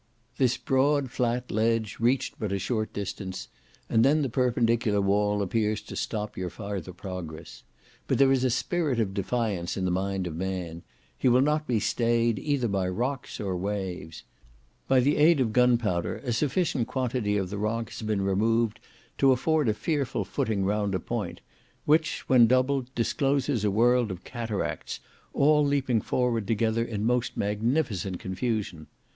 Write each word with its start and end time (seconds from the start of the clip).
This 0.39 0.57
broad 0.57 1.11
flat 1.11 1.51
ledge 1.51 1.97
reached 1.99 2.39
but 2.39 2.51
a 2.51 2.57
short 2.57 2.91
distance, 2.91 3.49
and 3.87 4.03
then 4.03 4.23
the 4.23 4.29
perpendicular 4.29 4.99
wall 4.99 5.43
appears 5.43 5.79
to 5.83 5.95
stop 5.95 6.35
your 6.35 6.49
farther 6.49 6.91
progress; 6.91 7.61
but 8.07 8.17
there 8.17 8.31
is 8.31 8.43
a 8.43 8.49
spirit 8.49 8.99
of 8.99 9.13
defiance 9.13 9.77
in 9.77 9.85
the 9.85 9.91
mind 9.91 10.25
of 10.25 10.35
man; 10.35 10.81
he 11.19 11.29
will 11.29 11.39
not 11.43 11.67
be 11.67 11.79
stayed 11.79 12.39
either 12.39 12.67
by 12.67 12.89
rocks 12.89 13.39
or 13.39 13.55
waves. 13.55 14.23
By 14.87 15.01
the 15.01 15.17
aid 15.17 15.39
of 15.39 15.53
gunpowder 15.53 16.15
a 16.25 16.33
sufficient 16.33 16.87
quantity 16.87 17.37
of 17.37 17.51
the 17.51 17.59
rock 17.59 17.91
has 17.91 18.01
been 18.01 18.23
removed 18.23 18.79
to 19.19 19.31
afford 19.31 19.69
a 19.69 19.73
fearful 19.75 20.25
footing 20.25 20.65
round 20.65 20.95
a 20.95 20.99
point, 20.99 21.41
which, 21.85 22.27
when 22.27 22.47
doubled, 22.47 22.87
discloses 22.95 23.63
a 23.63 23.69
world 23.69 24.09
of 24.09 24.23
cataracts, 24.23 24.99
all 25.31 25.63
leaping 25.63 26.01
forward 26.01 26.47
together 26.47 26.83
in 26.83 27.05
most 27.05 27.37
magnificent 27.37 28.19
confusion. 28.19 28.87